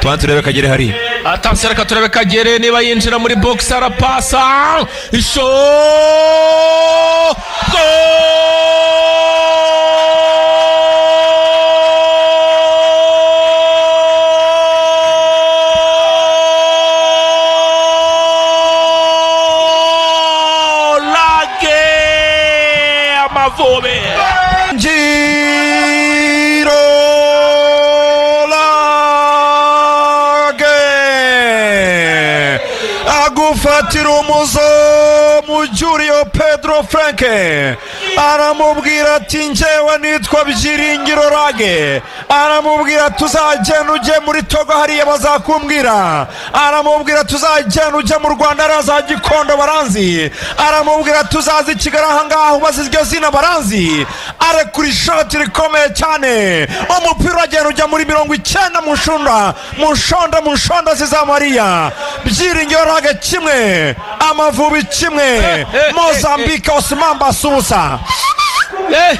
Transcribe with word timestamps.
tubanze 0.00 0.20
turebe 0.22 0.42
kagere 0.42 0.68
hariya 0.68 0.94
atanse 1.24 1.68
reka 1.68 1.84
turebe 1.84 2.08
kagere 2.08 2.58
niba 2.58 2.80
yinjira 2.86 3.18
muri 3.18 3.34
box 3.36 3.58
arapasa. 3.72 4.42
Isho! 5.12 5.48
Goal! 7.72 8.20
Lage 21.14 21.78
Agufatira 33.08 34.10
umuzomu 34.10 35.66
Julio 35.72 36.24
Pedro 36.32 36.82
Franke. 36.82 37.76
Aramubwira 38.16 39.14
ati 39.14 39.48
njyewe 39.48 39.98
nitwa 40.00 40.44
Byiringiro 40.44 41.30
Lage 41.30 42.02
aramubwira 42.28 43.10
tuzagenda 43.10 43.92
ujye 43.92 44.18
muri 44.26 44.42
Togo 44.42 44.72
hariya 44.72 45.06
bazakumbwira. 45.06 46.26
Aramubwira 46.52 47.24
tuzagenda 47.24 47.96
ujye 47.98 48.16
mu 48.18 48.28
Rwanda 48.28 48.64
hariya 48.64 49.02
Gikondo 49.02 49.56
baranzi. 49.56 50.30
Aramubwira 50.68 51.24
tuzaza 51.24 51.72
i 51.72 51.76
Kigali 51.76 52.04
ahangaha 52.04 52.54
ubaze 52.54 52.82
iryo 52.82 53.04
zina 53.04 53.30
baranzi. 53.30 54.06
Arekura 54.50 54.88
ishoti 54.88 55.38
rikomeye 55.38 55.88
cyane. 55.94 56.66
Umupira 56.98 57.34
uragenda 57.34 57.68
ujya 57.68 57.86
muri 57.86 58.04
mirongo 58.04 58.34
icyenda 58.34 58.80
mu 58.80 58.92
nshunda 58.94 59.54
mu 59.78 59.92
nshonda 59.92 60.40
mu 60.40 60.52
nshonda 60.54 60.94
zizamariya 60.94 61.92
byiringiro 62.30 62.84
rage 62.84 63.14
kimwe 63.14 63.96
amavubi 64.30 64.82
kimwe 64.84 65.66
mozambike 65.94 66.70
osimamba 66.70 67.32
susa 67.32 67.98
Eh, 68.92 69.18